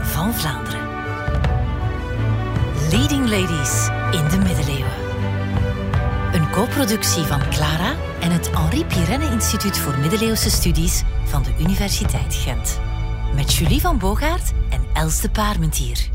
[0.00, 0.88] van Vlaanderen.
[2.90, 3.88] Leading Ladies
[4.20, 4.92] in de middeleeuwen.
[6.32, 12.34] Een co-productie van Clara en het Henri Pirenne Instituut voor Middeleeuwse Studies van de Universiteit
[12.34, 12.80] Gent.
[13.34, 16.08] Met Julie van Bogaert en Els de Paarmentier.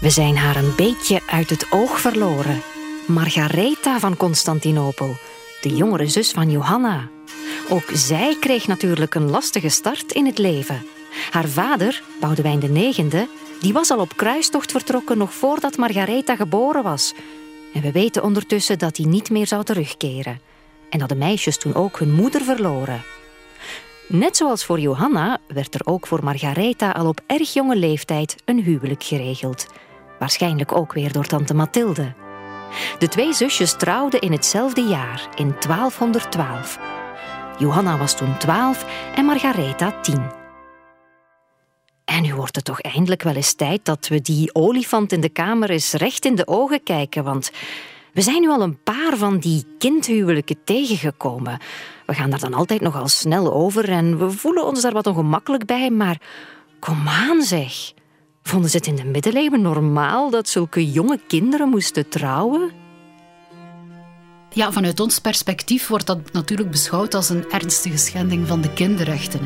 [0.00, 2.62] We zijn haar een beetje uit het oog verloren.
[3.06, 5.16] Margaretha van Constantinopel,
[5.60, 7.17] de jongere zus van Johanna.
[7.70, 10.86] Ook zij kreeg natuurlijk een lastige start in het leven.
[11.30, 13.14] Haar vader, Boudewijn IX,
[13.60, 17.14] die was al op kruistocht vertrokken nog voordat Margaretha geboren was.
[17.74, 20.40] En we weten ondertussen dat hij niet meer zou terugkeren.
[20.90, 23.02] En dat de meisjes toen ook hun moeder verloren.
[24.08, 28.62] Net zoals voor Johanna werd er ook voor Margaretha al op erg jonge leeftijd een
[28.62, 29.66] huwelijk geregeld.
[30.18, 32.12] Waarschijnlijk ook weer door tante Mathilde.
[32.98, 36.97] De twee zusjes trouwden in hetzelfde jaar, in 1212.
[37.58, 40.30] Johanna was toen 12 en Margaretha 10.
[42.04, 45.28] En nu wordt het toch eindelijk wel eens tijd dat we die olifant in de
[45.28, 47.50] kamer eens recht in de ogen kijken, want
[48.12, 51.58] we zijn nu al een paar van die kindhuwelijken tegengekomen.
[52.06, 55.66] We gaan daar dan altijd nogal snel over en we voelen ons daar wat ongemakkelijk
[55.66, 56.20] bij, maar
[56.78, 57.92] kom aan zeg.
[58.42, 62.77] Vonden ze het in de middeleeuwen normaal dat zulke jonge kinderen moesten trouwen?
[64.52, 69.40] Ja, vanuit ons perspectief wordt dat natuurlijk beschouwd als een ernstige schending van de kinderrechten.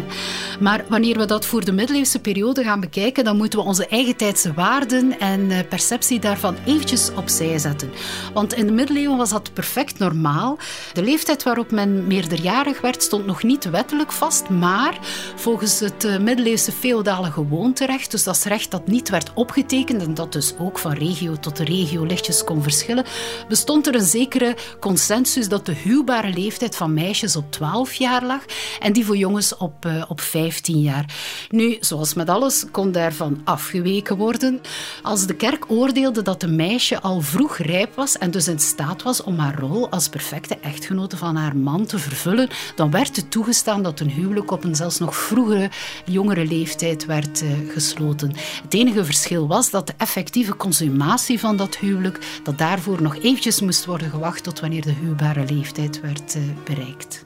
[0.61, 4.17] Maar wanneer we dat voor de middeleeuwse periode gaan bekijken, dan moeten we onze eigen
[4.17, 7.91] tijdse waarden en eh, perceptie daarvan eventjes opzij zetten.
[8.35, 10.59] Want in de middeleeuwen was dat perfect normaal.
[10.93, 14.99] De leeftijd waarop men meerderjarig werd stond nog niet wettelijk vast, maar
[15.37, 20.15] volgens het eh, middeleeuwse feodale gewoonterecht, dus dat is recht dat niet werd opgetekend en
[20.15, 23.05] dat dus ook van regio tot regio lichtjes kon verschillen,
[23.49, 24.57] bestond er een zekere
[24.93, 28.45] consensus dat de huwbare leeftijd van meisjes op 12 jaar lag
[28.81, 31.15] en die voor jongens op, uh, op 15 jaar.
[31.51, 34.61] Nu, zoals met alles, kon daarvan afgeweken worden.
[35.03, 39.03] Als de kerk oordeelde dat een meisje al vroeg rijp was en dus in staat
[39.03, 43.31] was om haar rol als perfecte echtgenote van haar man te vervullen, dan werd het
[43.31, 45.71] toegestaan dat een huwelijk op een zelfs nog vroegere,
[46.05, 48.33] jongere leeftijd werd uh, gesloten.
[48.63, 53.61] Het enige verschil was dat de effectieve consumatie van dat huwelijk, dat daarvoor nog eventjes
[53.61, 57.25] moest worden gewacht tot wanneer de huwbare leeftijd werd uh, bereikt.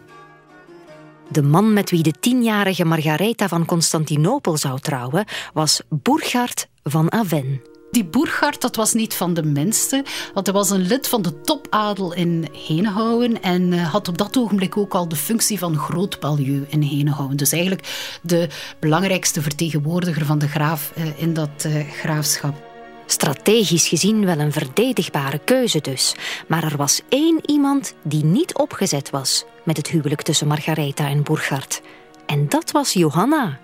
[1.28, 7.62] De man met wie de tienjarige Margaretha van Constantinopel zou trouwen was Burchard van Aven.
[7.90, 11.40] Die Burchard dat was niet van de minste, want hij was een lid van de
[11.40, 16.64] topadel in Henegouwen en uh, had op dat ogenblik ook al de functie van grootpalieu
[16.68, 17.36] in Henegouwen.
[17.36, 18.48] Dus eigenlijk de
[18.80, 21.68] belangrijkste vertegenwoordiger van de graaf uh, in dat
[22.00, 22.65] graafschap.
[23.06, 26.14] Strategisch gezien wel een verdedigbare keuze dus.
[26.48, 31.22] Maar er was één iemand die niet opgezet was met het huwelijk tussen Margaretha en
[31.22, 31.82] Burchard.
[32.26, 33.58] En dat was Johanna.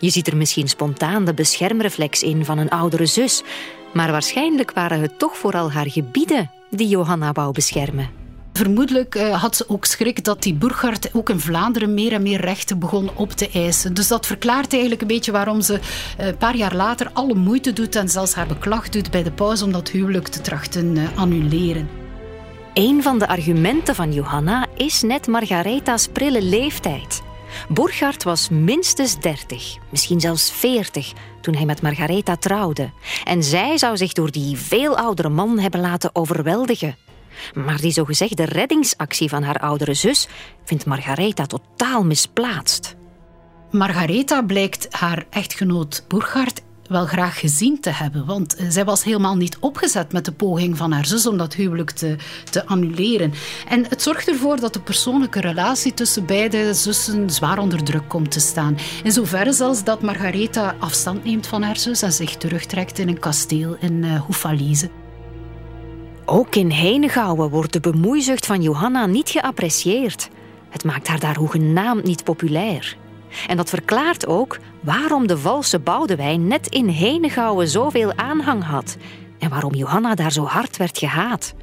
[0.00, 3.42] Je ziet er misschien spontaan de beschermreflex in van een oudere zus,
[3.92, 8.23] maar waarschijnlijk waren het toch vooral haar gebieden die Johanna wou beschermen.
[8.56, 12.40] Vermoedelijk uh, had ze ook schrik dat die Burgard ook in Vlaanderen meer en meer
[12.40, 13.94] rechten begon op te eisen.
[13.94, 17.72] Dus dat verklaart eigenlijk een beetje waarom ze uh, een paar jaar later alle moeite
[17.72, 21.18] doet en zelfs haar beklag doet bij de paus om dat huwelijk te trachten uh,
[21.18, 21.88] annuleren.
[22.74, 27.22] Een van de argumenten van Johanna is net Margaretha's prille leeftijd.
[27.68, 32.90] Burgard was minstens 30, misschien zelfs 40, toen hij met Margaretha trouwde.
[33.24, 36.96] En zij zou zich door die veel oudere man hebben laten overweldigen.
[37.54, 40.28] Maar die zogezegde reddingsactie van haar oudere zus
[40.64, 42.96] vindt Margaretha totaal misplaatst.
[43.70, 48.26] Margaretha blijkt haar echtgenoot Burgard wel graag gezien te hebben.
[48.26, 51.54] Want eh, zij was helemaal niet opgezet met de poging van haar zus om dat
[51.54, 52.16] huwelijk te,
[52.50, 53.32] te annuleren.
[53.68, 58.30] En het zorgt ervoor dat de persoonlijke relatie tussen beide zussen zwaar onder druk komt
[58.30, 58.76] te staan.
[59.02, 63.18] In zoverre zelfs dat Margaretha afstand neemt van haar zus en zich terugtrekt in een
[63.18, 65.03] kasteel in uh.
[66.26, 70.28] Ook in Henegouwen wordt de bemoeizucht van Johanna niet geapprecieerd.
[70.70, 72.96] Het maakt haar daar hoegenaamd niet populair.
[73.46, 78.96] En dat verklaart ook waarom de valse Boudewijn net in Henegouwen zoveel aanhang had
[79.38, 81.54] en waarom Johanna daar zo hard werd gehaat.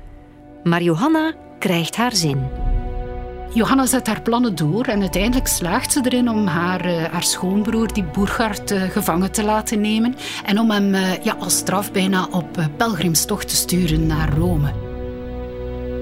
[0.64, 2.71] Maar Johanna krijgt haar zin.
[3.54, 7.94] Johanna zet haar plannen door en uiteindelijk slaagt ze erin om haar, uh, haar schoonbroer,
[7.94, 10.16] die Burgard, uh, gevangen te laten nemen
[10.46, 14.74] en om hem uh, ja, als straf bijna op pelgrimstocht te sturen naar Rome.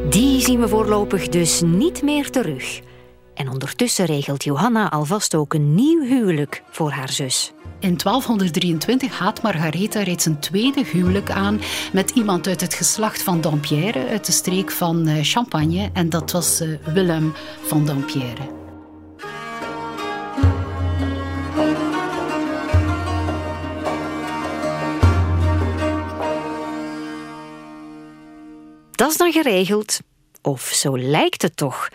[0.09, 2.81] Die zien we voorlopig dus niet meer terug.
[3.33, 7.53] En ondertussen regelt Johanna alvast ook een nieuw huwelijk voor haar zus.
[7.79, 11.59] In 1223 gaat Margaretha reeds een tweede huwelijk aan
[11.93, 16.31] met iemand uit het geslacht van Dampierre, uit de streek van eh, Champagne, en dat
[16.31, 18.57] was eh, Willem van Dampierre.
[28.91, 29.99] Dat is dan geregeld.
[30.41, 31.89] Of zo lijkt het toch.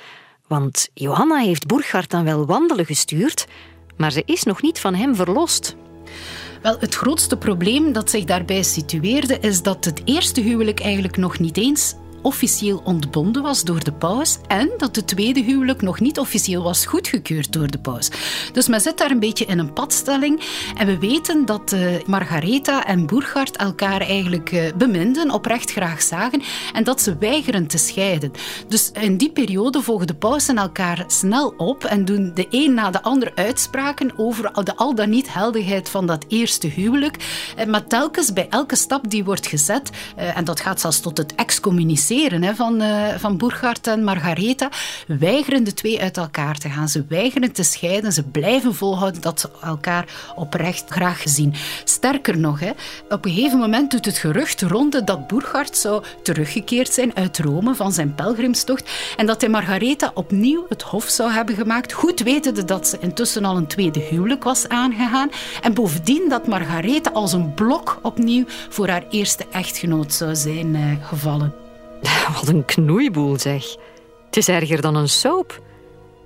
[0.46, 3.46] Want Johanna heeft Burghard dan wel wandelen gestuurd,
[3.96, 5.76] maar ze is nog niet van hem verlost.
[6.62, 11.38] Wel, het grootste probleem dat zich daarbij situeerde is dat het eerste huwelijk eigenlijk nog
[11.38, 11.94] niet eens
[12.24, 16.86] officieel ontbonden was door de paus en dat het tweede huwelijk nog niet officieel was
[16.86, 18.10] goedgekeurd door de paus.
[18.52, 20.40] Dus men zit daar een beetje in een padstelling
[20.76, 26.42] en we weten dat uh, Margaretha en Burgard elkaar eigenlijk uh, beminden, oprecht graag zagen
[26.72, 28.32] en dat ze weigeren te scheiden.
[28.68, 32.90] Dus in die periode volgen de pausen elkaar snel op en doen de een na
[32.90, 37.16] de ander uitspraken over de al dan niet heldigheid van dat eerste huwelijk.
[37.56, 41.34] Eh, maar telkens bij elke stap die wordt gezet, en dat gaat zelfs tot het
[41.34, 43.52] excommuniceren hè, van, uh, van
[43.82, 44.68] en Margaretha,
[45.06, 46.88] weigeren de twee uit elkaar te gaan.
[46.88, 48.12] Ze weigeren te scheiden.
[48.12, 51.54] Ze blijven volhouden dat ze elkaar oprecht graag zien.
[51.84, 52.70] Sterker nog, hè,
[53.08, 57.74] op een gegeven moment doet het gerucht ronde dat Burghardt zou teruggekeerd zijn uit Rome
[57.74, 62.64] van zijn pelgrimstocht en dat hij Margaretha opnieuw het hof zou hebben gemaakt, goed wetende
[62.64, 65.30] dat ze intussen al een tweede huwelijk was aangegaan
[65.62, 71.06] en bovendien dat Margaretha als een blok opnieuw voor haar eerste echtgenoot zou zijn uh,
[71.08, 71.63] gevallen.
[72.34, 73.76] Wat een knoeiboel zeg.
[74.26, 75.62] Het is erger dan een soap.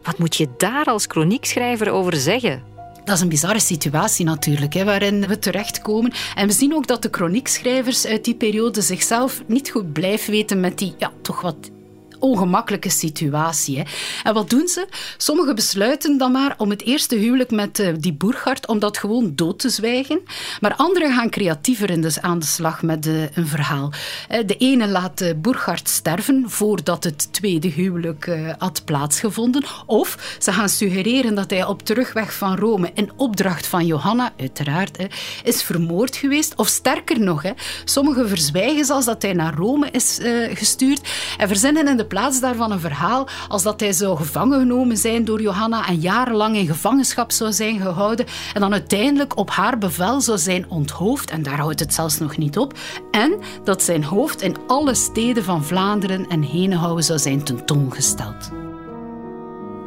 [0.03, 2.63] Wat moet je daar als chroniekschrijver over zeggen?
[3.05, 6.13] Dat is een bizarre situatie natuurlijk, hè, waarin we terechtkomen.
[6.35, 10.61] En we zien ook dat de chroniekschrijvers uit die periode zichzelf niet goed blijven weten
[10.61, 11.71] met die ja, toch wat
[12.21, 13.79] ongemakkelijke situatie.
[13.79, 13.83] Hè.
[14.23, 14.87] En wat doen ze?
[15.17, 19.33] Sommigen besluiten dan maar om het eerste huwelijk met uh, die Burgard, om dat gewoon
[19.35, 20.21] dood te zwijgen.
[20.61, 23.93] Maar anderen gaan creatiever in de, aan de slag met uh, een verhaal.
[24.31, 29.65] Uh, de ene laat uh, Burgard sterven voordat het tweede huwelijk had plaatsgevonden.
[29.87, 34.99] Of ze gaan suggereren dat hij op terugweg van Rome in opdracht van Johanna, uiteraard,
[35.45, 36.55] is vermoord geweest.
[36.57, 37.53] Of sterker nog, hè,
[37.85, 40.19] sommigen verzwijgen zelfs dat hij naar Rome is
[40.53, 44.97] gestuurd en verzinnen in de plaats daarvan een verhaal als dat hij zou gevangen genomen
[44.97, 49.79] zijn door Johanna en jarenlang in gevangenschap zou zijn gehouden en dan uiteindelijk op haar
[49.79, 52.79] bevel zou zijn onthoofd en daar houdt het zelfs nog niet op
[53.11, 58.51] en dat zijn hoofd in alle steden van Vlaanderen en Henenhouwen zou zijn tentoongesteld.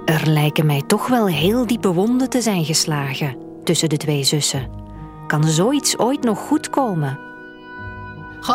[0.05, 4.69] Er lijken mij toch wel heel diepe wonden te zijn geslagen tussen de twee zussen.
[5.27, 7.30] Kan zoiets ooit nog goed komen?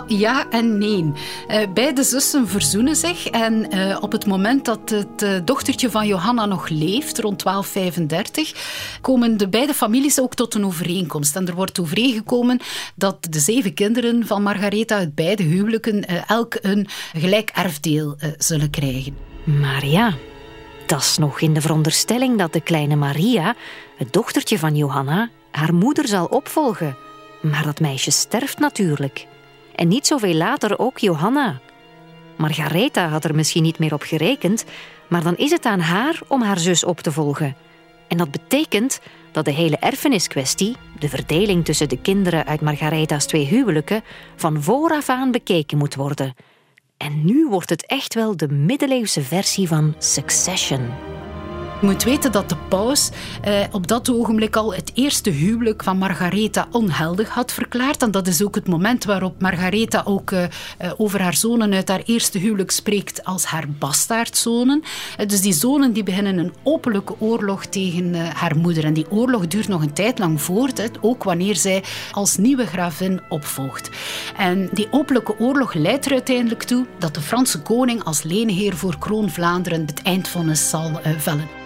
[0.06, 1.12] Ja en nee.
[1.48, 6.06] Uh, beide zussen verzoenen zich en uh, op het moment dat het uh, dochtertje van
[6.06, 11.36] Johanna nog leeft, rond 1235, komen de beide families ook tot een overeenkomst.
[11.36, 12.60] En er wordt overeengekomen
[12.94, 19.16] dat de zeven kinderen van Margaretha uit beide huwelijken elk een gelijk erfdeel zullen krijgen.
[19.44, 20.14] Maar ja,
[20.86, 23.54] dat is nog in de veronderstelling dat de kleine Maria,
[23.96, 26.96] het dochtertje van Johanna, haar moeder zal opvolgen.
[27.42, 29.26] Maar dat meisje sterft natuurlijk
[29.76, 31.60] en niet zoveel later ook Johanna.
[32.36, 34.64] Margaretha had er misschien niet meer op gerekend,
[35.08, 37.56] maar dan is het aan haar om haar zus op te volgen.
[38.08, 39.00] En dat betekent
[39.32, 44.02] dat de hele erfeniskwestie, de verdeling tussen de kinderen uit Margaretha's twee huwelijken,
[44.36, 46.34] van vooraf aan bekeken moet worden.
[46.96, 50.90] En nu wordt het echt wel de middeleeuwse versie van Succession.
[51.80, 53.10] Je moet weten dat de paus
[53.42, 58.02] eh, op dat ogenblik al het eerste huwelijk van Margaretha onheldig had verklaard.
[58.02, 60.50] En dat is ook het moment waarop Margaretha ook eh, eh
[60.96, 64.82] over haar zonen uit haar eerste huwelijk spreekt als haar bastaardzonen.
[65.20, 68.84] Uh, dus die zonen die beginnen een openlijke oorlog tegen uh, haar moeder.
[68.84, 73.20] En die oorlog duurt nog een tijd lang voort, ook wanneer zij als nieuwe gravin
[73.28, 73.90] opvolgt.
[74.36, 78.98] En die openlijke oorlog leidt er uiteindelijk toe dat de Franse koning als leenheer voor
[78.98, 81.65] kroon Vlaanderen het eindvonnis zal vellen.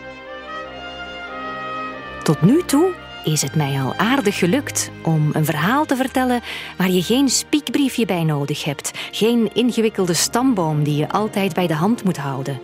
[2.30, 2.94] Tot nu toe
[3.24, 6.40] is het mij al aardig gelukt om een verhaal te vertellen
[6.76, 11.74] waar je geen spiekbriefje bij nodig hebt, geen ingewikkelde stamboom die je altijd bij de
[11.74, 12.60] hand moet houden.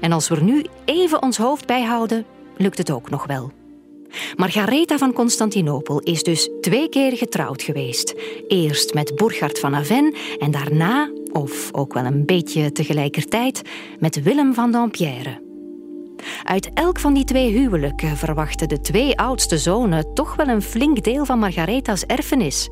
[0.00, 2.24] En als we er nu even ons hoofd bij houden,
[2.56, 3.52] lukt het ook nog wel.
[4.36, 8.14] Margaretha van Constantinopel is dus twee keer getrouwd geweest.
[8.48, 13.62] Eerst met Burchard van Aven en daarna, of ook wel een beetje tegelijkertijd,
[13.98, 15.47] met Willem van Dampierre.
[16.44, 21.04] Uit elk van die twee huwelijken verwachten de twee oudste zonen toch wel een flink
[21.04, 22.68] deel van Margaretha's erfenis.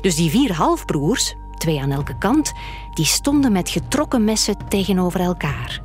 [0.00, 2.52] Dus die vier halfbroers, twee aan elke kant,
[2.94, 5.82] die stonden met getrokken messen tegenover elkaar.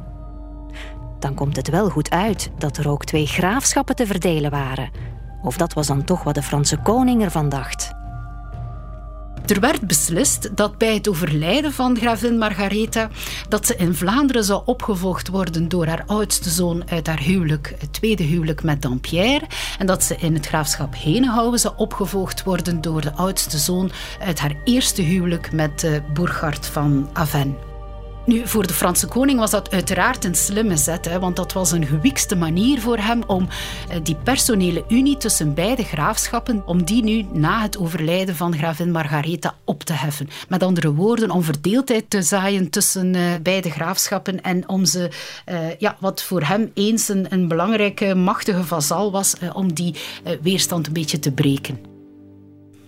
[1.20, 4.90] Dan komt het wel goed uit dat er ook twee graafschappen te verdelen waren.
[5.42, 7.92] Of dat was dan toch wat de Franse koning ervan dacht.
[9.48, 13.10] Er werd beslist dat bij het overlijden van gravin Margaretha
[13.50, 17.94] dat ze in Vlaanderen zou opgevolgd worden door haar oudste zoon uit haar huwelijk, het
[17.94, 19.46] tweede huwelijk met Dampierre,
[19.80, 24.40] en dat ze in het graafschap Henenhouwen zou opgevolgd worden door de oudste zoon uit
[24.40, 27.67] haar eerste huwelijk met uh, Burchard van Aven.
[28.28, 31.72] Nu, voor de Franse koning was dat uiteraard een slimme zet, hè, want dat was
[31.72, 33.48] een gewikste manier voor hem om
[33.90, 38.92] eh, die personele unie tussen beide graafschappen, om die nu na het overlijden van gravin
[38.92, 40.30] Margaretha op te heffen.
[40.50, 45.10] Met andere woorden, om verdeeldheid te zaaien tussen uh, beide graafschappen en om ze,
[45.50, 49.96] uh, ja, wat voor hem eens een, een belangrijke, machtige vazal was, om die
[50.42, 51.80] weerstand een beetje te breken.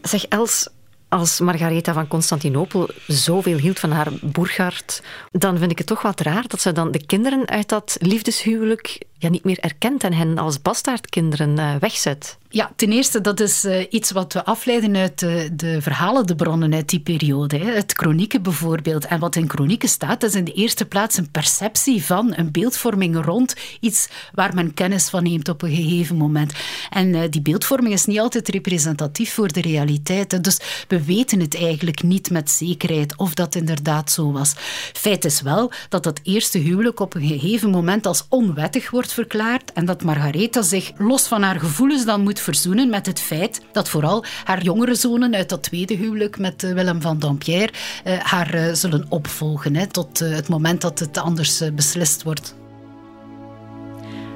[0.02, 0.68] Zeg Els,
[1.10, 5.02] als Margaretha van Constantinopel zoveel hield van haar Burgard,
[5.32, 8.98] dan vind ik het toch wat raar dat ze dan de kinderen uit dat liefdeshuwelijk
[9.20, 12.38] ja, niet meer erkent en hen als bastaardkinderen uh, wegzet.
[12.52, 16.36] Ja, ten eerste, dat is uh, iets wat we afleiden uit de, de verhalen, de
[16.36, 17.58] bronnen uit die periode.
[17.58, 17.72] Hè.
[17.72, 19.06] Het kronieken bijvoorbeeld.
[19.06, 23.26] En wat in kronieken staat, is in de eerste plaats een perceptie van, een beeldvorming
[23.26, 26.54] rond iets waar men kennis van neemt op een gegeven moment.
[26.90, 30.44] En uh, die beeldvorming is niet altijd representatief voor de realiteit.
[30.44, 34.54] Dus we weten het eigenlijk niet met zekerheid of dat inderdaad zo was.
[34.94, 39.74] Feit is wel dat dat eerste huwelijk op een gegeven moment als onwettig wordt verklaard
[39.74, 43.90] en dat Margaretha zich los van haar gevoelens dan moet verzoenen met het feit dat
[43.90, 47.74] vooral haar jongere zonen uit dat tweede huwelijk met eh, Willem van Dampierre
[48.04, 52.56] eh, haar eh, zullen opvolgen hè, tot het moment dat het anders beslist wordt.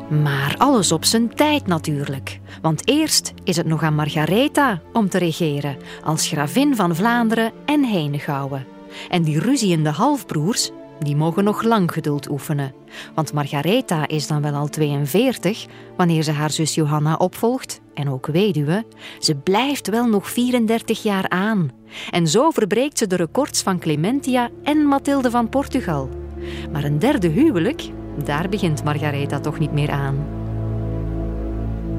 [0.10, 2.40] Maar alles op zijn tijd natuurlijk.
[2.62, 7.84] Want eerst is het nog aan Margaretha om te regeren als gravin van Vlaanderen en
[7.84, 8.66] Henegouwen.
[9.10, 10.72] En die ruziende halfbroers
[11.04, 12.74] die mogen nog lang geduld oefenen.
[13.16, 15.66] Want Margaretha is dan wel al 42
[15.98, 18.86] wanneer ze haar zus Johanna opvolgt, en ook weduwe.
[19.20, 21.72] Ze blijft wel nog 34 jaar aan.
[22.12, 26.10] En zo verbreekt ze de records van Clementia en Mathilde van Portugal.
[26.72, 27.90] Maar een derde huwelijk,
[28.24, 30.43] daar begint Margaretha toch niet meer aan.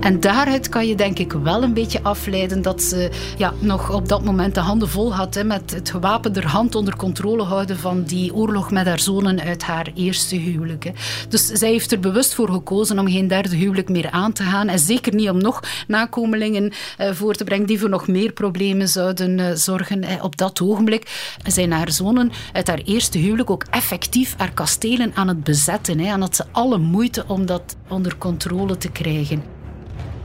[0.05, 4.09] En daaruit kan je denk ik wel een beetje afleiden dat ze ja, nog op
[4.09, 8.03] dat moment de handen vol had hè, met het gewapende hand onder controle houden van
[8.03, 10.85] die oorlog met haar zonen uit haar eerste huwelijk.
[10.85, 10.91] Hè.
[11.29, 14.69] Dus zij heeft er bewust voor gekozen om geen derde huwelijk meer aan te gaan
[14.69, 18.89] en zeker niet om nog nakomelingen eh, voor te brengen die voor nog meer problemen
[18.89, 20.05] zouden eh, zorgen.
[20.23, 25.29] Op dat ogenblik zijn haar zonen uit haar eerste huwelijk ook effectief haar kastelen aan
[25.29, 25.99] het bezetten.
[25.99, 29.54] Hè, en had ze alle moeite om dat onder controle te krijgen.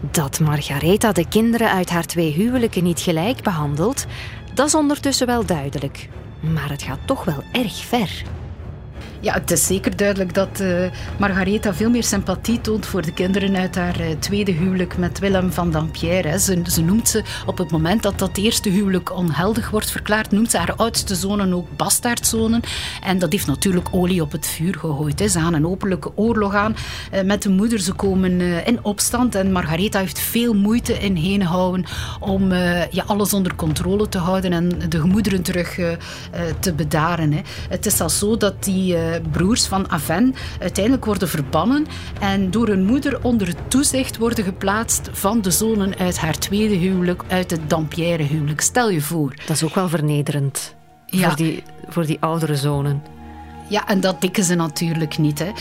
[0.02, 4.06] Dat Margaretha de kinderen uit haar twee huwelijken niet gelijk behandelt,
[4.54, 6.10] dat is ondertussen wel duidelijk.
[6.40, 8.24] Maar het gaat toch wel erg ver.
[9.22, 10.86] Ja, het is zeker duidelijk dat uh,
[11.18, 15.52] Margaretha veel meer sympathie toont voor de kinderen uit haar uh, tweede huwelijk met Willem
[15.52, 16.40] van Dampierre.
[16.40, 20.58] Ze, noemt ze op het moment dat dat eerste huwelijk onheldig wordt verklaard, noemt ze
[20.58, 22.62] haar oudste zonen ook bastaardzonen.
[23.04, 25.20] En dat heeft natuurlijk olie op het vuur gegooid.
[25.20, 25.28] Hè.
[25.28, 26.76] Ze gaan een openlijke oorlog aan
[27.14, 27.80] uh, met de moeder.
[27.80, 31.86] Ze komen in opstand en Margaretha heeft veel moeite in heen houden
[32.20, 32.52] om
[33.06, 35.80] alles onder controle te houden en de gemoederen terug
[36.60, 37.32] te bedaren.
[37.32, 37.42] Hè.
[37.70, 38.98] Het is al zo dat die
[39.32, 41.86] broers van Aven uiteindelijk worden verbannen
[42.20, 47.24] en door hun moeder onder toezicht worden geplaatst van de zonen uit haar tweede huwelijk,
[47.28, 48.62] uit het Dampierre huwelijk.
[48.62, 49.34] Stel je voor.
[49.36, 50.76] Dat is ook wel vernederend
[51.08, 53.02] voor, die, voor die oudere zonen.
[53.70, 55.40] Ja, en dat dikken ze natuurlijk niet.
[55.40, 55.52] Hè.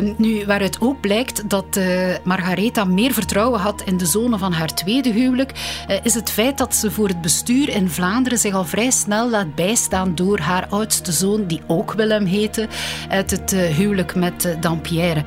[0.00, 4.52] Uh, nu, waaruit ook blijkt dat uh, Margaretha meer vertrouwen had in de zonen van
[4.52, 5.52] haar tweede huwelijk,
[5.88, 9.30] uh, is het feit dat ze voor het bestuur in Vlaanderen zich al vrij snel
[9.30, 12.68] laat bijstaan door haar oudste zoon, die ook Willem heette,
[13.08, 15.24] uit het eh, huwelijk met Dampierre.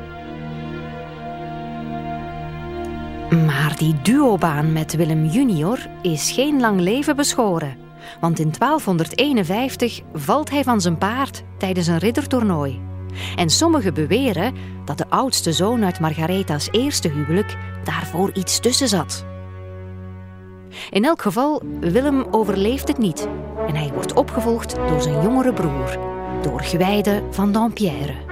[3.46, 7.87] Maar die duobaan met Willem junior is geen lang leven beschoren
[8.20, 12.82] want in 1251 valt hij van zijn paard tijdens een riddertoernooi.
[13.36, 14.54] En sommigen beweren
[14.86, 19.26] dat de oudste zoon uit Margaretha's eerste huwelijk daarvoor iets tussen zat.
[20.90, 23.28] In elk geval, Willem overleeft het niet
[23.68, 25.98] en hij wordt opgevolgd door zijn jongere broer,
[26.42, 28.27] door Gwijde van Dampierre.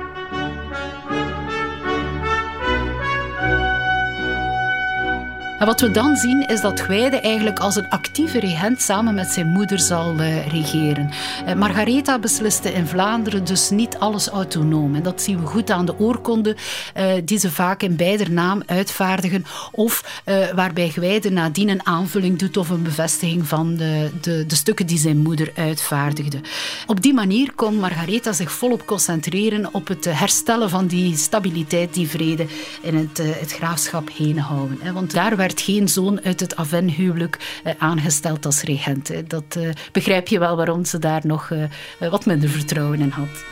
[5.60, 9.28] En wat we dan zien is dat Gwijde eigenlijk als een actieve regent samen met
[9.28, 11.10] zijn moeder zal uh, regeren.
[11.48, 14.96] Uh, Margaretha besliste in Vlaanderen dus niet alles autonoom.
[14.96, 16.56] En dat zien we goed aan de oorkonde
[16.98, 19.46] uh, die ze vaak in beider naam uitvaardigen.
[19.72, 20.22] Of
[20.56, 24.98] waarbij Gwijde nadien een aanvulling doet of een bevestiging van de, de, de, stukken die
[24.98, 26.40] zijn moeder uitvaardigde.
[26.88, 32.10] Op die manier kon Margaretha zich volop concentreren op het herstellen van die stabiliteit, die
[32.10, 32.46] vrede
[32.82, 34.94] in het, het graafschap heen houden.
[34.94, 39.30] Want daar werd geen zoon uit het Aven-huwelijk eh, aangesteld als regent.
[39.30, 43.44] Dat eh, begrijp je wel waarom ze daar nog eh, wat minder vertrouwen in had.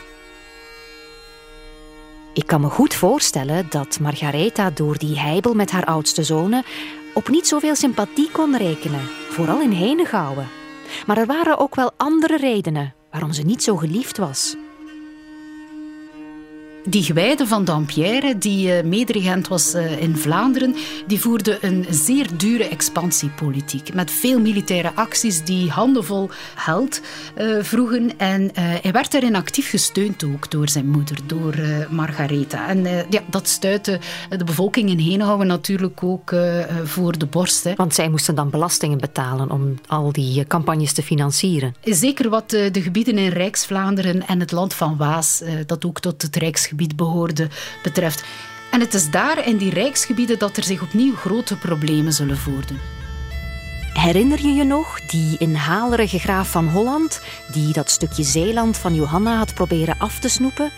[2.34, 6.64] Ik kan me goed voorstellen dat Margaretha door die heibel met haar oudste zonen
[7.14, 10.48] op niet zoveel sympathie kon rekenen, vooral in Henegouwen.
[11.06, 14.56] Maar er waren ook wel andere redenen waarom ze niet zo geliefd was.
[16.88, 20.74] Die gewijde van Dampierre, die uh, mederegent was uh, in Vlaanderen,
[21.06, 23.94] die voerde een zeer dure expansiepolitiek.
[23.94, 27.00] Met veel militaire acties die handenvol geld
[27.38, 28.18] uh, vroegen.
[28.18, 31.54] En hij werd daarin actief gesteund ook door zijn moeder, door
[31.90, 32.68] Margaretha.
[32.68, 36.34] En ja, dat stuitte de bevolking in Henegouwen natuurlijk ook
[36.84, 37.64] voor de borst.
[37.64, 37.74] Hè.
[37.76, 41.74] Want zij moesten dan belastingen betalen om al die campagnes te financieren.
[41.82, 46.36] Zeker wat de gebieden in Rijks-Vlaanderen en het land van Waas, dat ook tot het
[46.36, 47.48] Rijksgebied behoorde,
[47.82, 48.24] betreft.
[48.70, 52.78] En het is daar in die rijksgebieden dat er zich opnieuw grote problemen zullen voordoen.
[53.92, 57.20] Herinner je je nog die inhalerige graaf van Holland,
[57.52, 60.70] die dat stukje Zeeland van Johanna had proberen af te snoepen?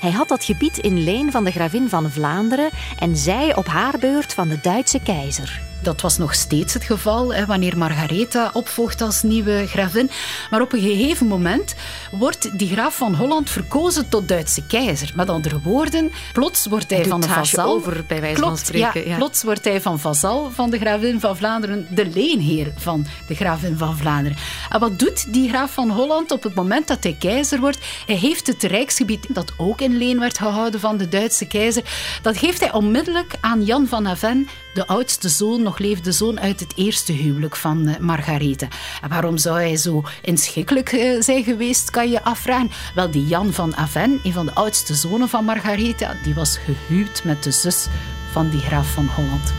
[0.00, 3.98] Hij had dat gebied in leen van de gravin van Vlaanderen en zij op haar
[3.98, 5.71] beurt van de Duitse keizer.
[5.82, 10.10] Dat was nog steeds het geval hè, wanneer Margaretha opvolgt als nieuwe gravin.
[10.50, 11.74] Maar op een gegeven moment
[12.10, 15.12] wordt die graaf van Holland verkozen tot Duitse keizer.
[15.14, 17.74] Met andere woorden, plots wordt hij van de vazal...
[17.74, 19.08] over, bij wijze van spreken.
[19.08, 23.34] Ja, Plots wordt hij van vazal van de gravin van Vlaanderen de leenheer van de
[23.34, 24.38] gravin van Vlaanderen.
[24.70, 27.78] En wat doet die graaf van Holland op het moment dat hij keizer wordt?
[28.06, 31.82] Hij heeft het rijksgebied, dat ook in leen werd gehouden van de Duitse keizer,
[32.22, 36.60] dat geeft hij onmiddellijk aan Jan van Aven, de oudste zoon nog leefde zoon uit
[36.60, 38.68] het eerste huwelijk van uh, Margarethe.
[39.02, 42.70] En waarom zou hij zo inschikkelijk uh, zijn geweest, kan je afvragen.
[42.94, 47.24] Wel, die Jan van Aven, een van de oudste zonen van Margarethe, die was gehuwd
[47.24, 47.86] met de zus
[48.32, 49.52] van die graaf van Holland.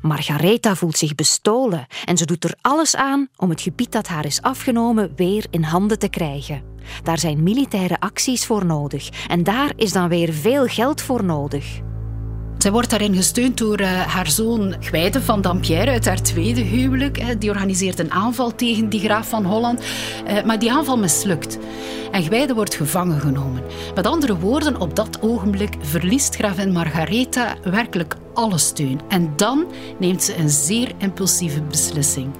[0.00, 4.24] Margaretha voelt zich bestolen en ze doet er alles aan om het gebied dat haar
[4.24, 6.62] is afgenomen weer in handen te krijgen.
[7.02, 11.80] Daar zijn militaire acties voor nodig en daar is dan weer veel geld voor nodig.
[12.58, 17.40] Zij wordt daarin gesteund door uh, haar zoon Gwijde van Dampierre uit haar tweede huwelijk.
[17.40, 19.82] Die organiseert een aanval tegen die graaf van Holland.
[20.26, 21.58] Uh, maar die aanval mislukt.
[22.10, 23.62] En Gwijde wordt gevangen genomen.
[23.94, 29.00] Met andere woorden, op dat ogenblik verliest gravin Margaretha werkelijk alle steun.
[29.08, 29.66] En dan
[29.98, 32.30] neemt ze een zeer impulsieve beslissing.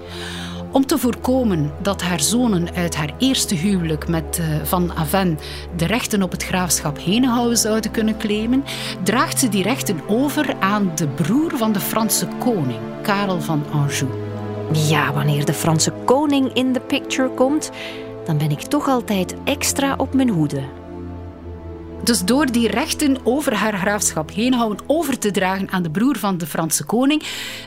[0.72, 5.38] Om te voorkomen dat haar zonen uit haar eerste huwelijk met uh, Van Aven
[5.76, 8.64] de rechten op het graafschap Henenhouwen zouden kunnen claimen,
[9.02, 14.10] draagt ze die rechten over aan de broer van de Franse koning, Karel van Anjou.
[14.72, 17.70] Ja, wanneer de Franse koning in de picture komt,
[18.24, 20.77] dan ben ik toch altijd extra op mijn hoede.
[22.08, 26.38] Dus door die rechten over haar graafschap Henegouwen over te dragen aan de broer van
[26.38, 27.22] de Franse koning,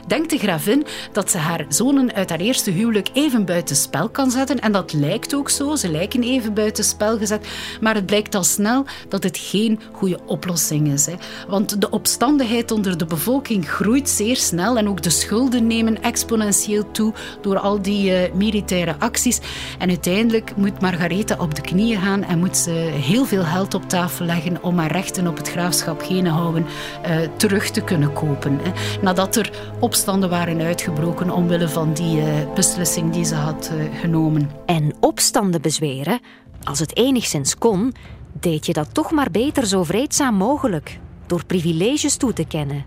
[0.06, 4.30] denkt de gravin dat ze haar zonen uit haar eerste huwelijk even buiten spel kan
[4.30, 4.60] zetten.
[4.60, 7.46] En dat lijkt ook zo, ze lijken even buiten spel gezet.
[7.80, 11.06] Maar het blijkt al snel dat het geen goede oplossing is.
[11.06, 11.14] Hè.
[11.48, 16.90] Want de opstandigheid onder de bevolking groeit zeer snel en ook de schulden nemen exponentieel
[16.90, 19.40] toe door al die uh, militaire acties.
[19.78, 23.88] En uiteindelijk moet Margaretha op de knieën gaan en moet ze heel veel geld op
[23.88, 26.66] tafel leggen om haar rechten op het graafschap Genenhouden
[27.06, 28.58] uh, terug te kunnen kopen.
[28.62, 28.72] Hè.
[29.02, 34.50] Nadat er opstanden waren uitgebroken omwille van die uh, beslissing die ze had uh, genomen.
[34.66, 36.20] En opstanden bezweren,
[36.62, 37.94] als het enigszins kon,
[38.32, 42.84] deed je dat toch maar beter zo vreedzaam mogelijk, door privileges toe te kennen.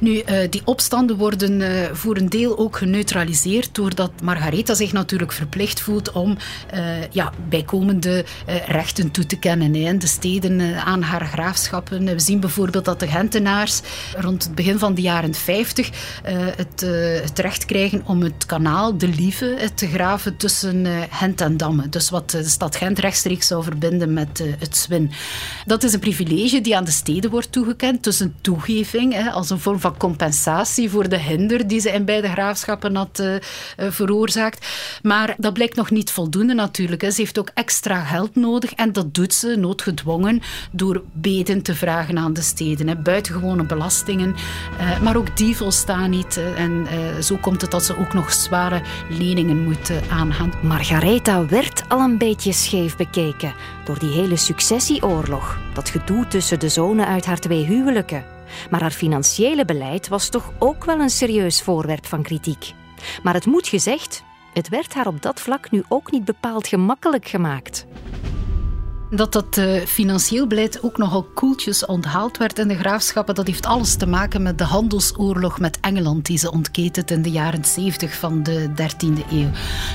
[0.00, 5.32] Nu, uh, die opstanden worden uh, voor een deel ook geneutraliseerd doordat Margaretha zich natuurlijk
[5.32, 6.36] verplicht voelt om
[6.74, 8.24] uh, ja, bijkomende
[8.66, 12.04] rechten toe te kennen in de steden aan haar graafschappen.
[12.04, 13.80] We zien bijvoorbeeld dat de Gentenaars
[14.16, 15.90] rond het begin van de jaren 50
[16.56, 16.80] het,
[17.22, 21.88] het recht krijgen om het kanaal de Lieve te graven tussen Gent en Damme.
[21.88, 25.10] Dus wat de stad Gent rechtstreeks zou verbinden met het Zwin.
[25.66, 29.60] Dat is een privilege die aan de steden wordt toegekend, dus een toegeving als een
[29.78, 33.34] van compensatie voor de hinder die ze in beide graafschappen had uh,
[33.76, 34.66] veroorzaakt.
[35.02, 37.02] Maar dat blijkt nog niet voldoende natuurlijk.
[37.02, 37.10] Hè.
[37.10, 42.18] Ze heeft ook extra geld nodig en dat doet ze noodgedwongen door beden te vragen
[42.18, 42.88] aan de steden.
[42.88, 42.96] Hè.
[42.96, 44.34] Buitengewone belastingen,
[44.80, 46.40] uh, maar ook die volstaan niet.
[46.56, 46.86] en
[47.22, 50.52] zo komt het dat ze ook nog zware leningen moet aangaan.
[50.62, 53.54] Margaretha werd al een beetje scheef bekeken
[53.84, 55.58] door die hele successieoorlog.
[55.72, 58.39] Dat gedoe tussen de zonen uit haar twee huwelijken.
[58.70, 62.72] Maar haar financiële beleid was toch ook wel een serieus voorwerp van kritiek.
[63.22, 67.28] Maar het moet gezegd, het werd haar op dat vlak nu ook niet bepaald gemakkelijk
[67.28, 67.86] gemaakt.
[69.10, 73.66] Dat dat uh, financieel beleid ook nogal koeltjes onthaald werd in de graafschappen, dat heeft
[73.66, 78.14] alles te maken met de handelsoorlog met Engeland die ze ontketent in de jaren 70
[78.14, 79.50] van de 13e eeuw.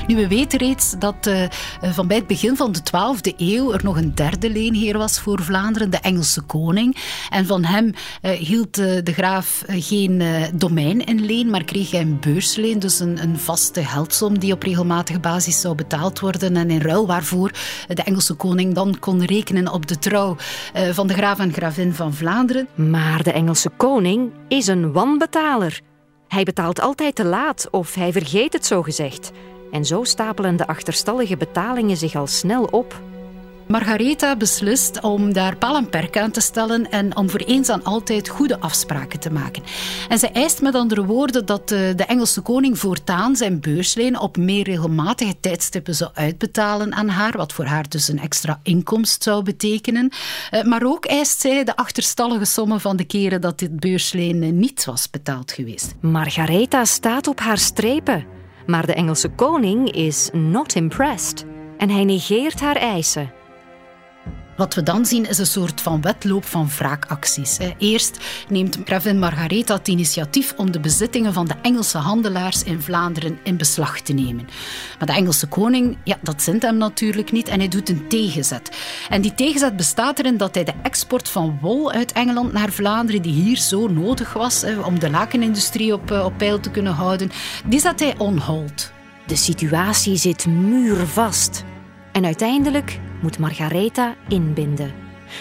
[0.06, 1.44] Nu, we weten reeds dat uh,
[1.82, 5.42] van bij het begin van de 12e eeuw er nog een derde leenheer was voor
[5.42, 6.96] Vlaanderen, de Engelse koning.
[7.30, 7.92] En van hem
[8.38, 10.22] hield de graaf geen
[10.54, 14.62] domein in leen, maar kreeg hij een beursleen, dus een, een vaste geldsom die op
[14.62, 16.56] regelmatige basis zou betaald worden.
[16.56, 17.50] En in ruil waarvoor
[17.88, 20.36] de Engelse koning dan kon rekenen op de trouw
[20.72, 22.68] eh, van de graaf en gravin van Vlaanderen.
[22.74, 25.80] Maar de Engelse koning is een wanbetaler.
[26.28, 29.32] Hij betaalt altijd te laat of hij vergeet het zo gezegd.
[29.70, 33.00] En zo stapelen de achterstallige betalingen zich al snel op.
[33.68, 37.84] Margaretha beslist om daar paal en perk aan te stellen en om voor eens en
[37.84, 39.62] altijd goede afspraken te maken.
[40.08, 44.36] En zij eist met andere woorden dat de, de Engelse koning voortaan zijn beursleen op
[44.36, 49.42] meer regelmatige tijdstippen zou uitbetalen aan haar, wat voor haar dus een extra inkomst zou
[49.42, 50.10] betekenen.
[50.50, 54.84] Eh, maar ook eist zij de achterstallige sommen van de keren dat dit beursleen niet
[54.84, 55.94] was betaald geweest.
[56.00, 58.26] Margaretha staat op haar strepen,
[58.66, 61.44] maar de Engelse koning is not impressed
[61.78, 63.35] en hij negeert haar eisen.
[64.56, 67.58] Wat we dan zien is een soort van wedloop van wraakacties.
[67.78, 73.38] Eerst neemt gravin Margaretha het initiatief om de bezittingen van de Engelse handelaars in Vlaanderen
[73.42, 74.48] in beslag te nemen.
[74.98, 78.70] Maar de Engelse koning, ja, dat zint hem natuurlijk niet en hij doet een tegenzet.
[79.08, 83.22] En die tegenzet bestaat erin dat hij de export van wol uit Engeland naar Vlaanderen,
[83.22, 87.30] die hier zo nodig was om de lakenindustrie op, eh, op peil te kunnen houden,
[87.64, 88.92] die zet hij on hold.
[89.26, 91.64] De situatie zit muurvast.
[92.16, 94.92] En uiteindelijk moet Margaretha inbinden.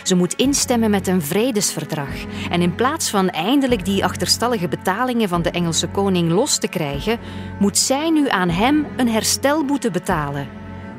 [0.03, 2.09] Ze moet instemmen met een vredesverdrag.
[2.49, 7.19] En in plaats van eindelijk die achterstallige betalingen van de Engelse koning los te krijgen,
[7.59, 10.47] moet zij nu aan hem een herstelboete betalen.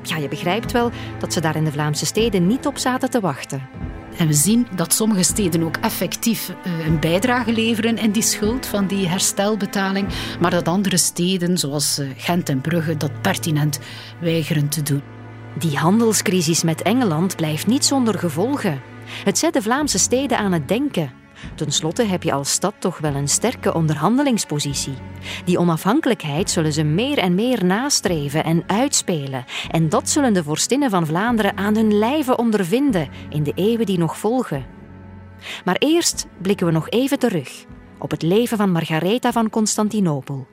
[0.02, 3.20] Ja, je begrijpt wel dat ze daar in de Vlaamse steden niet op zaten te
[3.20, 3.68] wachten.
[4.16, 8.66] En we zien dat sommige steden ook effectief eh, een bijdrage leveren in die schuld
[8.66, 10.08] van die herstelbetaling,
[10.40, 13.78] maar dat andere steden, zoals eh, Gent en Brugge, dat pertinent
[14.20, 15.15] weigeren te doen.
[15.58, 18.82] Die handelscrisis met Engeland blijft niet zonder gevolgen.
[19.24, 21.12] Het zet de Vlaamse steden aan het denken.
[21.54, 24.94] Ten slotte heb je als stad toch wel een sterke onderhandelingspositie.
[25.44, 29.44] Die onafhankelijkheid zullen ze meer en meer nastreven en uitspelen.
[29.70, 33.98] En dat zullen de vorstinnen van Vlaanderen aan hun lijve ondervinden in de eeuwen die
[33.98, 34.66] nog volgen.
[35.64, 37.64] Maar eerst blikken we nog even terug
[37.98, 40.46] op het leven van Margaretha van Constantinopel.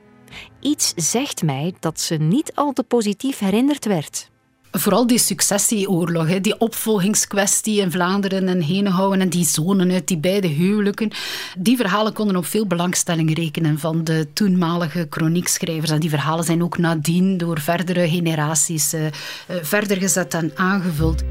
[0.60, 4.32] Iets zegt mij dat ze niet al te positief herinnerd werd.
[4.76, 10.46] Vooral die successieoorlog, die opvolgingskwestie in Vlaanderen en Henegouwen en die zonen uit die beide
[10.46, 11.10] huwelijken.
[11.58, 15.90] Die verhalen konden op veel belangstelling rekenen van de toenmalige chroniekschrijvers.
[15.90, 19.00] En die verhalen zijn ook nadien door verdere generaties uh,
[19.46, 21.22] verder gezet en aangevuld.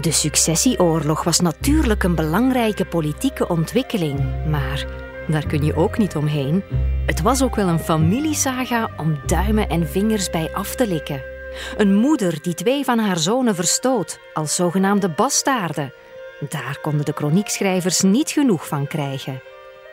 [0.00, 4.20] De successieoorlog was natuurlijk een belangrijke politieke ontwikkeling,
[4.50, 4.86] maar
[5.28, 6.62] daar kun je ook niet omheen.
[7.06, 11.35] Het was ook wel een familiesaga om duimen en vingers bij af te likken.
[11.76, 15.92] Een moeder die twee van haar zonen verstoot als zogenaamde bastaarden.
[16.48, 19.42] Daar konden de kroniekschrijvers niet genoeg van krijgen.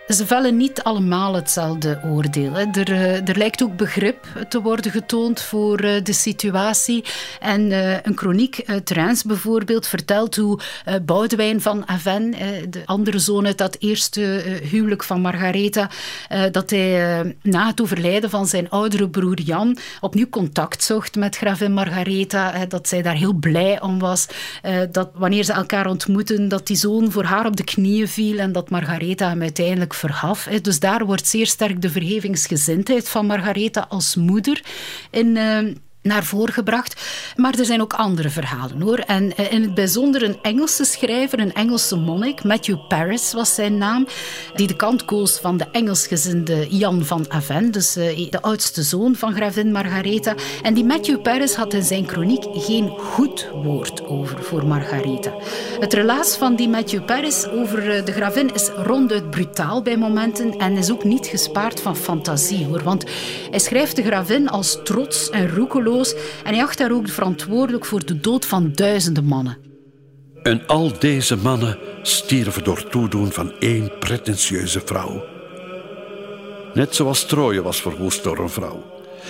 [0.08, 2.56] Ze vellen niet allemaal hetzelfde oordeel.
[2.56, 7.04] Er, eh, er, lijkt ook begrip te worden getoond voor eh, de situatie.
[7.40, 10.60] En uh, een chroniek Reims bijvoorbeeld vertelt hoe
[11.06, 12.32] Boudewijn van Aven,
[12.70, 14.22] de andere zoon uit dat eerste
[14.70, 15.90] huwelijk van Margaretha,
[16.52, 21.74] dat hij na het overlijden van zijn oudere broer Jan opnieuw contact zocht met gravin
[21.74, 22.66] Margaretha.
[22.66, 24.28] dat zij daar heel blij om was.
[24.92, 28.52] dat wanneer ze elkaar ontmoeten, dat die zoon voor haar op de knieën viel en
[28.52, 30.44] dat Margaretha hem uiteindelijk vergaf.
[30.62, 34.64] Dus daar wordt zeer sterk de vergevingsgezindheid van Margaretha als moeder
[35.12, 35.38] in
[36.04, 37.02] naar voren gebracht.
[37.36, 38.98] Maar er zijn ook andere verhalen hoor.
[38.98, 43.78] En eh, in het bijzonder een Engelse schrijver, een Engelse monnik, Matthew Paris was zijn
[43.78, 44.08] naam,
[44.56, 49.16] die de kant koos van de Engelsgezinde Jan van Aven, dus eh, de oudste zoon
[49.16, 50.36] van gravin Margaretha.
[50.62, 55.34] En die Matthew Paris had in zijn kroniek geen goed woord over voor Margaretha.
[55.80, 60.58] Het relaas van die Matthew Paris over eh, de gravin is ronduit brutaal bij momenten
[60.58, 62.84] en is ook niet gespaard van fantasie hoor.
[62.84, 63.04] Want
[63.50, 68.06] hij schrijft de gravin als trots en roekeloos en hij acht daar ook verantwoordelijk voor
[68.06, 69.58] de dood van duizenden mannen.
[70.44, 75.26] En al deze mannen stierven door toedoen van één pretentieuze vrouw.
[76.74, 78.84] Net zoals Troje was verwoest door een vrouw.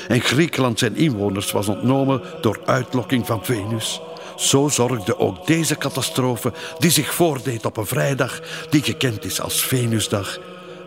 [0.07, 4.01] En Griekenland zijn inwoners was ontnomen door uitlokking van Venus.
[4.35, 9.65] Zo zorgde ook deze catastrofe, die zich voordeed op een vrijdag, die gekend is als
[9.65, 10.39] Venusdag,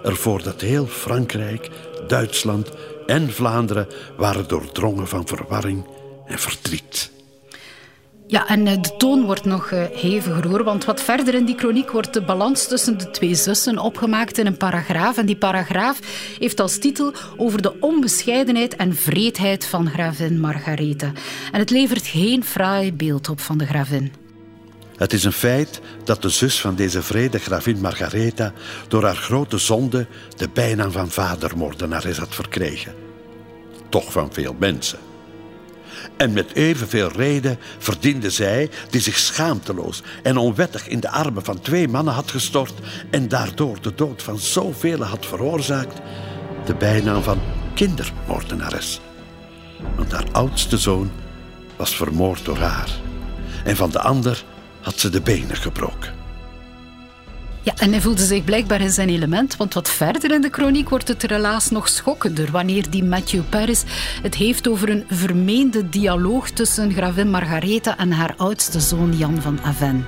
[0.03, 1.71] ervoor dat heel Frankrijk,
[2.07, 2.71] Duitsland
[3.07, 5.85] en Vlaanderen waren doordrongen van verwarring
[6.27, 7.11] en verdriet.
[8.29, 11.55] Ja, en eh, de toon wordt nog eh, heviger hoor, want wat verder in die
[11.55, 15.19] kroniek wordt de balans tussen de twee zussen opgemaakt in een paragraaf.
[15.19, 15.99] En die paragraaf
[16.38, 21.12] heeft als titel over de onbescheidenheid en vreedheid van gravin Margaretha.
[21.53, 24.26] En het levert geen fraai beeld op van de gravin.
[24.97, 28.53] Het is een feit dat de zus van deze vrede gravin Margaretha
[28.89, 30.07] door haar grote zonde
[30.37, 32.95] de bijnaam van vadermoordenares had verkregen.
[33.89, 34.99] Toch van veel mensen.
[36.17, 41.61] En met evenveel reden verdiende zij, die zich schaamteloos en onwettig in de armen van
[41.61, 42.75] twee mannen had gestort
[43.11, 46.01] en daardoor de dood van zoveel had veroorzaakt,
[46.65, 47.41] de bijnaam van
[47.75, 49.01] kindermoordenares.
[49.97, 51.11] Want haar oudste zoon
[51.77, 52.91] was vermoord door haar.
[53.65, 54.45] En van de ander
[54.87, 56.14] had ze de benen gebroken.
[57.62, 60.88] Ja, en hij voelde zich blijkbaar in zijn element, want wat verder in de chroniek
[60.88, 63.83] wordt het helaas nog schokkender wanneer die Matthew Paris
[64.22, 69.59] het heeft over een vermeende dialoog tussen gravin Margaretha en haar oudste zoon Jan van
[69.62, 70.07] Aven.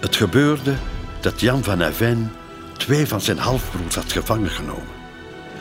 [0.00, 0.74] Het gebeurde
[1.20, 2.32] dat Jan van Aven
[2.76, 4.94] twee van zijn halfbroers had gevangen genomen.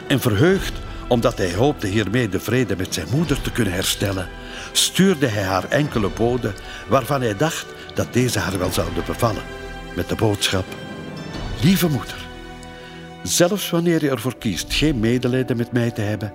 [0.07, 0.73] En verheugd
[1.07, 4.29] omdat hij hoopte hiermee de vrede met zijn moeder te kunnen herstellen,
[4.79, 6.53] stuurde hij haar enkele boden
[6.87, 9.43] waarvan hij dacht dat deze haar wel zouden bevallen,
[9.95, 10.65] met de boodschap
[11.61, 12.27] Lieve moeder,
[13.23, 16.33] zelfs wanneer je ervoor kiest geen medelijden met mij te hebben,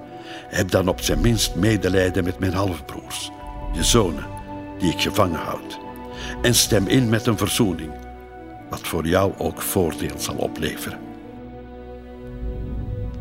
[0.48, 3.30] heb dan op zijn minst medelijden met mijn halfbroers,
[3.72, 4.26] je zonen,
[4.78, 5.78] die ik gevangen houd.
[6.42, 7.90] En stem in met een verzoening,
[8.70, 10.98] wat voor jou ook voordeel zal opleveren.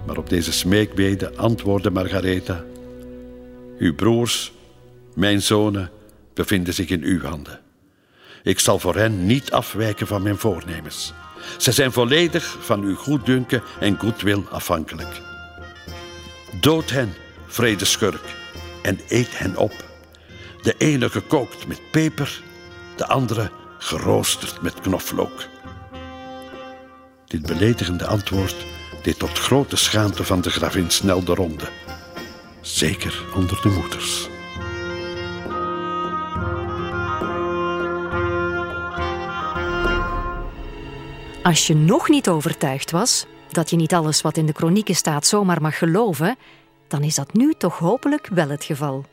[0.05, 2.63] Maar op deze smeekbede antwoordde Margaretha:
[3.77, 4.53] Uw broers,
[5.15, 5.91] mijn zonen,
[6.33, 7.59] bevinden zich in uw handen.
[8.43, 11.13] Ik zal voor hen niet afwijken van mijn voornemens.
[11.57, 15.21] Ze zijn volledig van uw goeddunken en goedwil afhankelijk.
[16.59, 17.13] Dood hen,
[17.47, 18.35] vredeschurk,
[18.81, 19.73] en eet hen op.
[20.61, 22.41] De ene gekookt met peper,
[22.95, 25.47] de andere geroosterd met knoflook.
[27.25, 28.55] Dit beledigende antwoord
[29.03, 31.69] deed tot grote schaamte van de gravin snel de ronde.
[32.61, 34.29] Zeker onder de moeders.
[41.43, 45.27] Als je nog niet overtuigd was dat je niet alles wat in de kronieken staat
[45.27, 46.35] zomaar mag geloven,
[46.87, 49.05] dan is dat nu toch hopelijk wel het geval.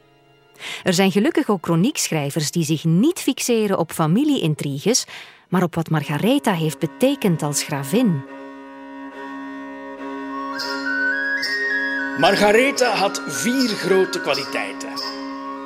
[0.83, 5.07] Er zijn gelukkig ook kroniekschrijvers die zich niet fixeren op familieintriges,
[5.49, 8.23] maar op wat Margaretha heeft betekend als gravin.
[12.19, 14.91] Margaretha had vier grote kwaliteiten.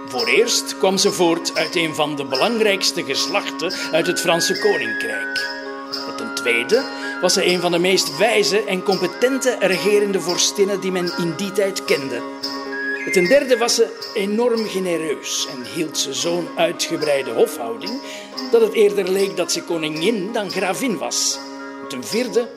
[0.06, 5.63] Voor eerst kwam ze voort uit een van de belangrijkste geslachten uit het Franse Koninkrijk.
[6.16, 6.82] Ten tweede
[7.20, 11.52] was ze een van de meest wijze en competente regerende vorstinnen die men in die
[11.52, 12.22] tijd kende.
[13.12, 18.00] Ten derde was ze enorm genereus en hield ze zo'n uitgebreide hofhouding
[18.50, 21.38] dat het eerder leek dat ze koningin dan gravin was.
[21.88, 22.48] Ten vierde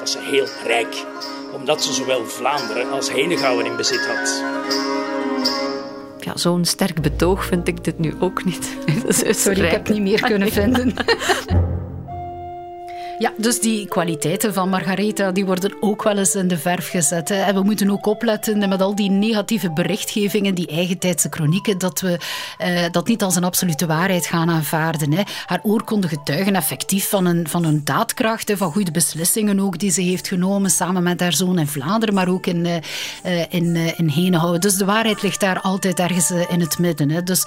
[0.00, 1.04] was ze heel rijk,
[1.52, 4.42] omdat ze zowel Vlaanderen als Henegouwen in bezit had.
[6.20, 8.76] Ja, zo'n sterk betoog vind ik dit nu ook niet.
[9.36, 10.94] Sorry, ik heb niet meer kunnen vinden.
[13.20, 17.28] Ja, dus die kwaliteiten van Margaretha die worden ook wel eens in de verf gezet.
[17.28, 17.34] Hè.
[17.34, 22.18] En we moeten ook opletten met al die negatieve berichtgevingen, die eigentijdse chronieken, dat we
[22.58, 25.12] eh, dat niet als een absolute waarheid gaan aanvaarden.
[25.12, 25.22] Hè.
[25.46, 30.00] Haar oorkonde getuigen effectief van een, van een daadkracht, van goede beslissingen ook die ze
[30.00, 34.58] heeft genomen samen met haar zoon in Vlaanderen, maar ook in, uh, in, uh, in.
[34.58, 37.10] Dus de waarheid ligt daar altijd ergens in het midden.
[37.10, 37.22] Hè.
[37.22, 37.44] Dus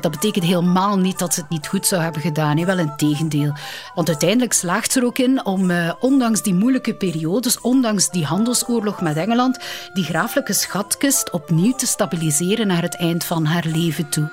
[0.00, 2.58] dat betekent helemaal niet dat ze het niet goed zou hebben gedaan.
[2.58, 2.64] Hè.
[2.64, 3.52] Wel in tegendeel.
[3.94, 9.00] Want uiteindelijk slaagt ze er ook om, uh, ondanks die moeilijke periodes, ondanks die handelsoorlog
[9.00, 9.58] met Engeland,
[9.92, 14.30] die graaflijke schatkist opnieuw te stabiliseren naar het eind van haar leven toe.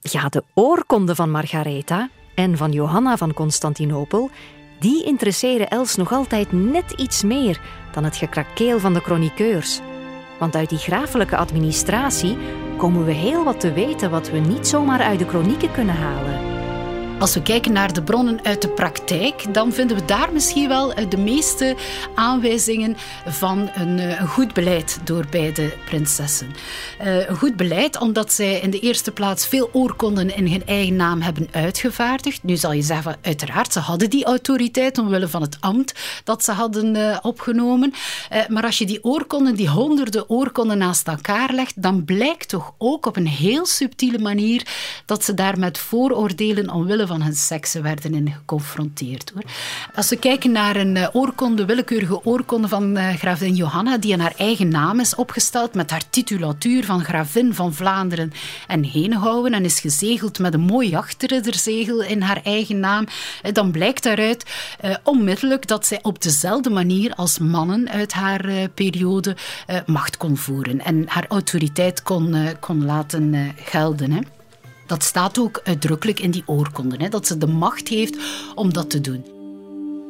[0.00, 4.30] Ja, de oorkonde van Margaretha en van Johanna van Constantinopel,
[4.80, 7.60] die interesseren Els nog altijd net iets meer
[7.92, 9.80] dan het gekrakeel van de chroniqueurs.
[10.38, 12.36] Want uit die grafelijke administratie
[12.76, 16.55] komen we heel wat te weten wat we niet zomaar uit de chronieken kunnen halen.
[17.18, 20.92] Als we kijken naar de bronnen uit de praktijk, dan vinden we daar misschien wel
[20.92, 21.76] eh, de meeste
[22.14, 26.54] aanwijzingen van een, eh, een goed beleid door beide prinsessen.
[27.04, 30.96] Uh, een goed beleid omdat zij in de eerste plaats veel oorkonden in hun eigen
[30.96, 32.42] naam hebben uitgevaardigd.
[32.42, 36.52] Nu zal je zeggen, uiteraard, ze hadden die autoriteit omwille van het ambt dat ze
[36.52, 37.92] hadden opgenomen.
[38.48, 43.06] Maar als je die oorkonden, die honderden oorkonden naast elkaar legt, dan blijkt toch ook
[43.06, 44.66] op een heel subtiele manier
[45.06, 49.30] dat ze daar met vooroordelen omwille van hun seksen werden in geconfronteerd.
[49.34, 49.42] Hoor.
[49.94, 54.20] Als we kijken naar een uh, oorkonde, willekeurige oorkonde van uh, gravin Johanna, die in
[54.20, 58.32] haar eigen naam is opgesteld met haar titulatuur van gravin van Vlaanderen
[58.66, 63.06] en Henegouwen en is gezegeld met een mooi jachtridderzegel in haar eigen naam,
[63.42, 64.44] uh, dan blijkt daaruit
[65.02, 69.36] onmiddellijk dat zij op dezelfde manier als mannen uit haar periode
[69.86, 74.12] macht kon voeren en haar autoriteit kon, kon laten gelden.
[74.12, 74.20] Hè.
[74.86, 78.18] Dat staat ook uitdrukkelijk in die oorkonden, hè, dat ze de macht heeft
[78.54, 79.24] om dat te doen.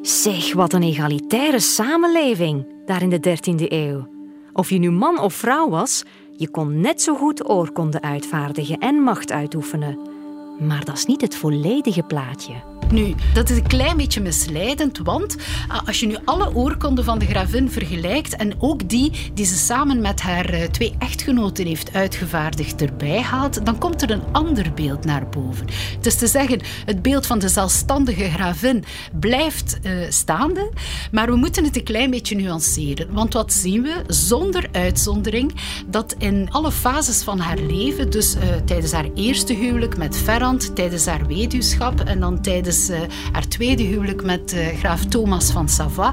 [0.03, 4.09] Zeg, wat een egalitaire samenleving daar in de 13e eeuw.
[4.53, 6.03] Of je nu man of vrouw was,
[6.39, 10.16] Je kon net zo goed oorkonden uitvaardigen en macht uitoefenen.
[10.59, 12.55] Maar dat is niet het volledige plaatje.
[12.91, 15.37] Nu, dat is een klein beetje misleidend, want
[15.69, 19.57] ah, als je nu alle oorkonden van de gravin vergelijkt en ook die die ze
[19.57, 24.73] samen met haar eh, twee echtgenoten heeft uitgevaardigd erbij haalt, dan komt er een ander
[24.75, 25.67] beeld naar boven.
[26.03, 28.85] Is te zeggen, het beeld van de zelfstandige gravin
[29.21, 30.73] blijft uh, staande,
[31.13, 33.13] maar we moeten het een klein beetje nuanceren.
[33.13, 34.03] Want wat zien we?
[34.07, 35.55] Zonder uitzondering
[35.87, 40.17] dat in alle fases van haar leven, dus tijdens haar eerste huwelijk met
[40.47, 42.99] Tijdens haar weduwschap en dan tijdens uh,
[43.33, 46.13] haar tweede huwelijk met uh, graaf Thomas van Savoie,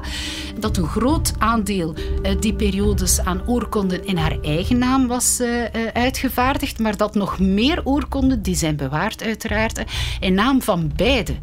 [0.58, 5.42] dat een groot aandeel uh, die periodes aan oorkonden in haar eigen naam was
[5.92, 9.82] uitgevaardigd, maar dat nog meer oorkonden, die zijn bewaard uiteraard,
[10.20, 11.34] in naam van beide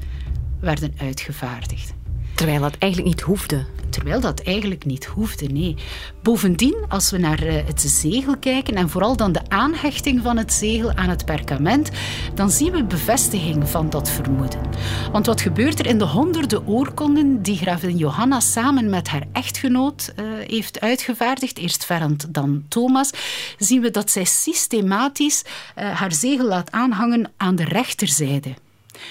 [0.60, 1.94] werden uitgevaardigd.
[2.42, 3.66] Terwijl dat eigenlijk niet hoefde.
[3.90, 5.76] Terwijl dat eigenlijk niet hoefde, nee.
[6.22, 10.54] Bovendien, als we naar eh, het zegel kijken en vooral dan de aanhechting van het
[10.54, 11.90] zegel aan het perkament,
[12.34, 14.60] dan zien we bevestiging van dat vermoeden.
[15.12, 20.14] Want wat gebeurt er in de honderden oorkonden die gravin Johanna samen met haar echtgenoot
[20.16, 23.12] uh, heeft uitgevaardigd, eerst Ferrand, dan Thomas,
[23.58, 28.54] zien we dat zij systematisch uh, haar zegel laat aanhangen aan de rechterzijde.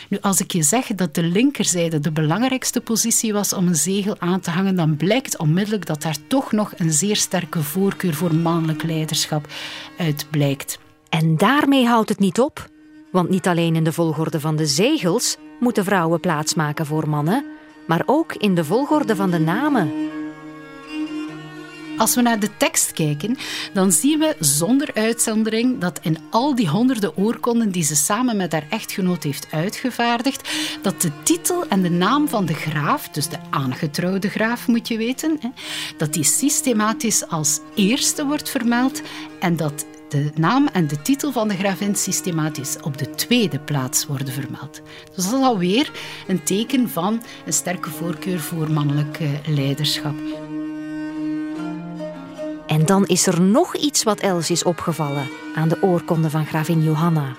[0.09, 4.17] Nu, als ik je zeg dat de linkerzijde de belangrijkste positie was om een zegel
[4.19, 8.35] aan te hangen, dan blijkt onmiddellijk dat daar toch nog een zeer sterke voorkeur voor
[8.35, 9.47] mannelijk leiderschap
[9.99, 10.79] uit blijkt.
[11.09, 12.69] En daarmee houdt het niet op.
[13.11, 17.45] Want niet alleen in de volgorde van de zegels moeten vrouwen plaatsmaken voor mannen,
[17.87, 19.93] maar ook in de volgorde van de namen.
[22.01, 23.37] Als we naar de tekst kijken,
[23.73, 28.53] dan zien we zonder uitzondering dat in al die honderden oorkonden die ze samen met
[28.53, 30.49] haar echtgenoot heeft uitgevaardigd,
[30.83, 34.97] dat de titel en de naam van de graaf, dus de aangetrouwde graaf moet je
[34.97, 35.41] weten,
[35.97, 39.03] dat die systematisch als eerste wordt vermeld
[39.41, 44.07] en dat de naam en de titel van de gravin systematisch op de tweede plaats
[44.07, 44.81] worden vermeld.
[45.15, 45.91] Dus dat is alweer
[46.29, 50.15] een teken van een sterke voorkeur voor mannelijk leiderschap.
[52.71, 56.83] En dan is er nog iets wat Els is opgevallen aan de oorkonde van gravin
[56.83, 57.37] Johanna.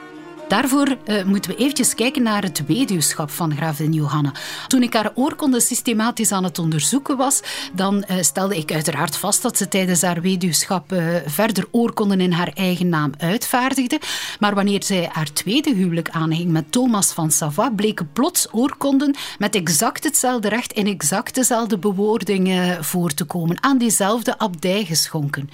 [0.52, 4.32] Daarvoor uh, moeten we eventjes kijken naar het weduwschap van gravin Johanna.
[4.68, 7.42] Toen ik haar oorkonde systematisch aan het onderzoeken was,
[7.74, 12.32] dan uh, stelde ik uiteraard vast dat ze tijdens haar weduwschap uh, verder oorkonden in
[12.32, 14.00] haar eigen naam uitvaardigde.
[14.40, 19.56] Maar wanneer zij haar tweede huwelijk aanging met Thomas van Savoie, bleken plots oorkonden met
[19.56, 25.50] exact hetzelfde recht in exact dezelfde bewoording voor te komen, aan diezelfde abdij geschonken.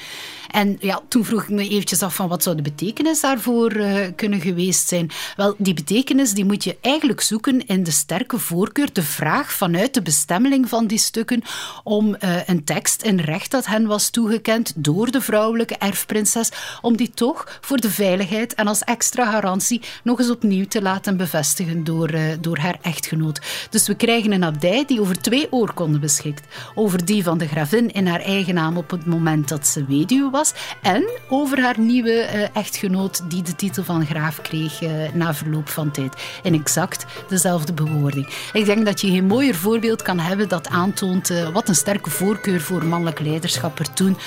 [0.51, 3.75] En ja, toen vroeg ik me eventjes af van wat zou de betekenis daarvoor
[4.15, 5.09] kunnen geweest zijn.
[5.35, 9.93] Wel, die betekenis die moet je eigenlijk zoeken in de sterke voorkeur, de vraag vanuit
[9.93, 11.43] de bestemmeling van die stukken
[11.83, 16.97] om uh, een tekst, een recht dat hen was toegekend door de vrouwelijke erfprinses, om
[16.97, 21.83] die toch voor de veiligheid en als extra garantie nog eens opnieuw te laten bevestigen
[21.83, 23.41] door, uh, door haar echtgenoot.
[23.69, 26.55] Dus we krijgen een abdij die over twee oorkonden beschikt.
[26.75, 30.29] Over die van de gravin in haar eigen naam op het moment dat ze weduwe
[30.29, 30.36] was
[30.81, 35.69] en over haar nieuwe uh, echtgenoot die de titel van graaf kreeg uh, na verloop
[35.69, 36.15] van tijd.
[36.43, 38.49] In exact dezelfde bewoording.
[38.53, 42.09] Ik denk dat je geen mooier voorbeeld kan hebben dat aantoont uh, wat een sterke
[42.09, 44.17] voorkeur voor mannelijk leiderschap er toen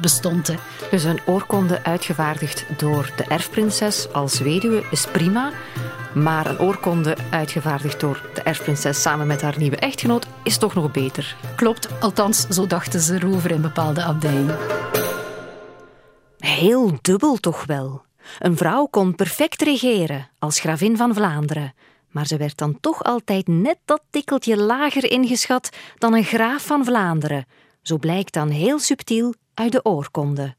[0.00, 0.50] bestond.
[0.90, 5.50] Dus een oorkonde uitgevaardigd door de erfprinses als weduwe is prima.
[6.14, 10.90] Maar een oorkonde uitgevaardigd door de erfprinses samen met haar nieuwe echtgenoot is toch nog
[10.90, 11.36] beter.
[11.56, 14.56] Klopt, althans, zo dachten ze erover in bepaalde abdijen.
[16.62, 18.02] Heel dubbel toch wel.
[18.38, 21.74] Een vrouw kon perfect regeren als gravin van Vlaanderen,
[22.08, 26.84] maar ze werd dan toch altijd net dat tikkeltje lager ingeschat dan een graaf van
[26.84, 27.46] Vlaanderen.
[27.80, 30.54] Zo blijkt dan heel subtiel uit de oorkonde.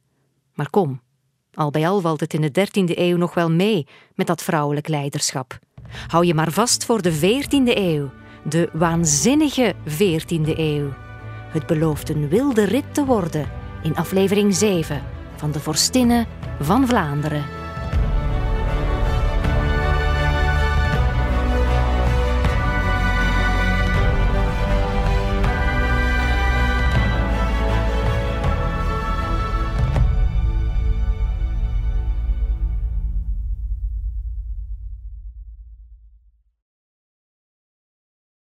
[0.53, 1.01] Maar kom,
[1.53, 4.87] al bij al valt het in de dertiende eeuw nog wel mee met dat vrouwelijk
[4.87, 5.59] leiderschap.
[6.07, 8.11] Hou je maar vast voor de veertiende eeuw,
[8.43, 10.93] de waanzinnige veertiende eeuw.
[11.49, 13.51] Het belooft een wilde rit te worden
[13.83, 16.27] in aflevering 7 van de Vorstinnen
[16.59, 17.62] van Vlaanderen.